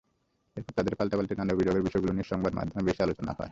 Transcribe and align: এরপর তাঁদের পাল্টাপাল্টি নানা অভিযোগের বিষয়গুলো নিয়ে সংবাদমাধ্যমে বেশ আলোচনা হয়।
এরপর 0.57 0.73
তাঁদের 0.73 0.93
পাল্টাপাল্টি 0.95 1.33
নানা 1.37 1.51
অভিযোগের 1.53 1.83
বিষয়গুলো 1.83 2.11
নিয়ে 2.13 2.29
সংবাদমাধ্যমে 2.29 2.83
বেশ 2.83 2.97
আলোচনা 3.01 3.31
হয়। 3.31 3.49